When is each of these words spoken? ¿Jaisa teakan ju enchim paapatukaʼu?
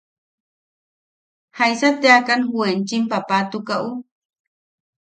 ¿Jaisa 1.57 1.89
teakan 2.01 2.41
ju 2.49 2.57
enchim 2.71 3.03
paapatukaʼu? 3.11 3.89